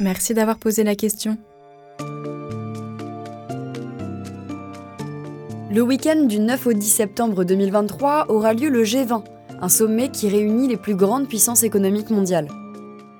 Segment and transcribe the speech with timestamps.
[0.00, 1.36] Merci d'avoir posé la question.
[5.70, 9.22] Le week-end du 9 au 10 septembre 2023 aura lieu le G20,
[9.60, 12.48] un sommet qui réunit les plus grandes puissances économiques mondiales.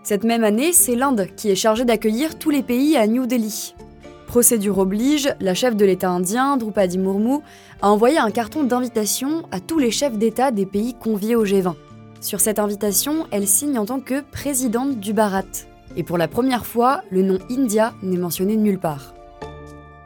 [0.05, 3.75] Cette même année, c'est l'Inde qui est chargée d'accueillir tous les pays à New Delhi.
[4.27, 7.41] Procédure oblige, la chef de l'État indien, Drupadi Murmu,
[7.83, 11.75] a envoyé un carton d'invitation à tous les chefs d'État des pays conviés au G20.
[12.23, 15.70] Sur cette invitation, elle signe en tant que présidente du Bharat.
[15.97, 19.15] Et pour la première fois, le nom India n'est mentionné nulle part.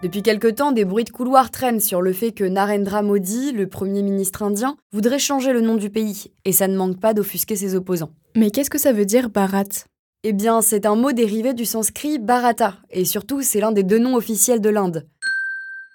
[0.02, 3.66] Depuis quelque temps, des bruits de couloir traînent sur le fait que Narendra Modi, le
[3.66, 7.56] Premier ministre indien, voudrait changer le nom du pays, et ça ne manque pas d'offusquer
[7.56, 8.10] ses opposants.
[8.36, 9.86] Mais qu'est-ce que ça veut dire Bharat?
[10.22, 13.98] Eh bien, c'est un mot dérivé du sanskrit Bharata, et surtout, c'est l'un des deux
[13.98, 15.06] noms officiels de l'Inde.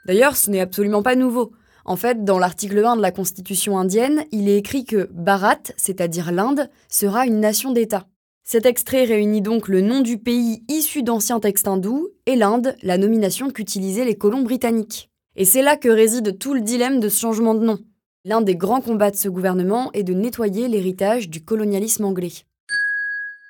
[0.06, 1.52] D'ailleurs, ce n'est absolument pas nouveau.
[1.86, 6.32] En fait, dans l'article 1 de la Constitution indienne, il est écrit que Bharat, c'est-à-dire
[6.32, 8.06] l'Inde, sera une nation d'État.
[8.52, 12.98] Cet extrait réunit donc le nom du pays issu d'anciens textes hindous et l'Inde, la
[12.98, 15.12] nomination qu'utilisaient les colons britanniques.
[15.36, 17.78] Et c'est là que réside tout le dilemme de ce changement de nom.
[18.26, 22.32] L'un des grands combats de ce gouvernement est de nettoyer l'héritage du colonialisme anglais.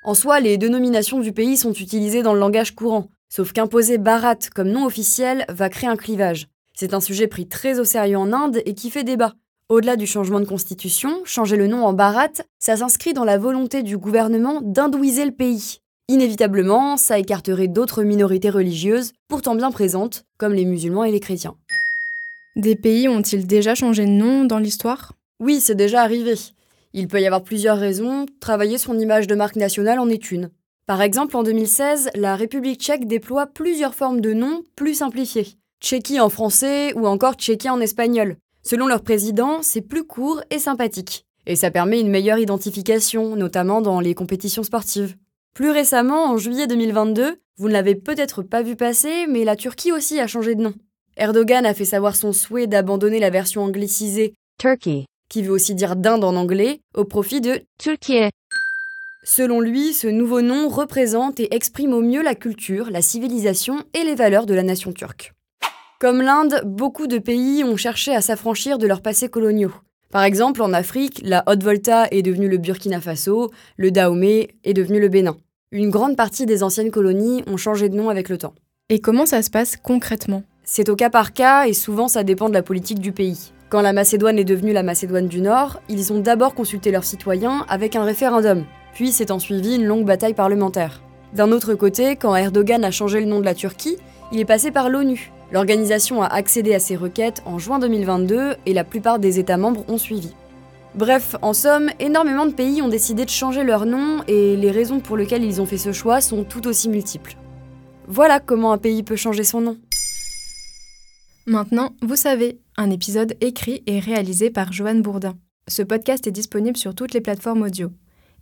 [0.04, 3.96] En soi, les deux nominations du pays sont utilisées dans le langage courant, sauf qu'imposer
[3.96, 6.46] Bharat comme nom officiel va créer un clivage.
[6.74, 9.32] C'est un sujet pris très au sérieux en Inde et qui fait débat,
[9.70, 13.82] au-delà du changement de constitution, changer le nom en Bharat, ça s'inscrit dans la volonté
[13.82, 15.78] du gouvernement d'hindouiser le pays.
[16.08, 21.54] Inévitablement, ça écarterait d'autres minorités religieuses, pourtant bien présentes, comme les musulmans et les chrétiens.
[22.56, 25.12] Des pays ont-ils déjà changé de nom dans l'histoire?
[25.38, 26.34] Oui, c'est déjà arrivé.
[26.92, 30.50] Il peut y avoir plusieurs raisons, travailler son image de marque nationale en est une.
[30.88, 35.46] Par exemple, en 2016, la République tchèque déploie plusieurs formes de noms plus simplifiées.
[35.80, 40.58] Tchéquie en français ou encore Tchéquie en espagnol, Selon leur président, c'est plus court et
[40.58, 41.24] sympathique.
[41.46, 45.16] Et ça permet une meilleure identification, notamment dans les compétitions sportives.
[45.54, 49.92] Plus récemment, en juillet 2022, vous ne l'avez peut-être pas vu passer, mais la Turquie
[49.92, 50.74] aussi a changé de nom.
[51.16, 55.96] Erdogan a fait savoir son souhait d'abandonner la version anglicisée Turkey, qui veut aussi dire
[55.96, 58.30] d'Inde en anglais, au profit de Turquie.
[59.24, 64.04] Selon lui, ce nouveau nom représente et exprime au mieux la culture, la civilisation et
[64.04, 65.32] les valeurs de la nation turque.
[66.00, 69.74] Comme l'Inde, beaucoup de pays ont cherché à s'affranchir de leurs passés coloniaux.
[70.10, 74.98] Par exemple, en Afrique, la Haute-Volta est devenue le Burkina Faso, le Dahomey est devenu
[74.98, 75.36] le Bénin.
[75.72, 78.54] Une grande partie des anciennes colonies ont changé de nom avec le temps.
[78.88, 80.42] Et comment ça se passe concrètement?
[80.64, 83.52] C'est au cas par cas et souvent ça dépend de la politique du pays.
[83.68, 87.66] Quand la Macédoine est devenue la Macédoine du Nord, ils ont d'abord consulté leurs citoyens
[87.68, 91.02] avec un référendum, puis s'est ensuivi une longue bataille parlementaire.
[91.34, 93.98] D'un autre côté, quand Erdogan a changé le nom de la Turquie,
[94.32, 98.72] il est passé par l'ONU, L'organisation a accédé à ces requêtes en juin 2022 et
[98.72, 100.32] la plupart des États membres ont suivi.
[100.94, 105.00] Bref, en somme, énormément de pays ont décidé de changer leur nom et les raisons
[105.00, 107.36] pour lesquelles ils ont fait ce choix sont tout aussi multiples.
[108.06, 109.76] Voilà comment un pays peut changer son nom.
[111.46, 115.36] Maintenant, vous savez, un épisode écrit et réalisé par Joanne Bourdin.
[115.68, 117.90] Ce podcast est disponible sur toutes les plateformes audio.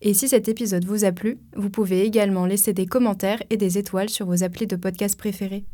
[0.01, 3.79] Et si cet épisode vous a plu, vous pouvez également laisser des commentaires et des
[3.79, 5.65] étoiles sur vos applis de podcast préférés.